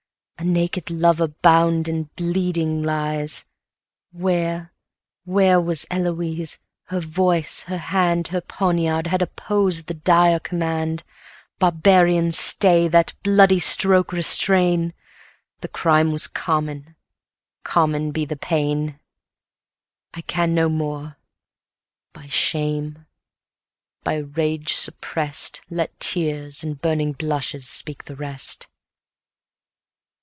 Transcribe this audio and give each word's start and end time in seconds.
A 0.39 0.43
naked 0.43 0.89
lover 0.89 1.27
bound 1.27 1.87
and 1.87 2.11
bleeding 2.15 2.81
lies! 2.81 3.45
100 4.09 4.23
Where, 4.23 4.73
where 5.23 5.61
was 5.61 5.85
Eloise? 5.91 6.57
her 6.85 6.99
voice, 6.99 7.59
her 7.65 7.77
hand, 7.77 8.29
Her 8.29 8.41
poniard, 8.41 9.05
had 9.05 9.21
opposed 9.21 9.85
the 9.85 9.93
dire 9.93 10.39
command. 10.39 11.03
Barbarian, 11.59 12.31
stay! 12.31 12.87
that 12.87 13.13
bloody 13.21 13.59
stroke 13.59 14.11
restrain; 14.11 14.95
The 15.59 15.67
crime 15.67 16.11
was 16.11 16.25
common, 16.25 16.95
common 17.61 18.09
be 18.09 18.25
the 18.25 18.35
pain. 18.35 18.99
I 20.15 20.21
can 20.21 20.55
no 20.55 20.69
more; 20.69 21.19
by 22.13 22.25
shame, 22.25 23.05
by 24.03 24.15
rage 24.15 24.73
suppress'd, 24.73 25.59
Let 25.69 25.99
tears 25.99 26.63
and 26.63 26.81
burning 26.81 27.11
blushes 27.11 27.69
speak 27.69 28.05
the 28.05 28.15
rest. 28.15 28.65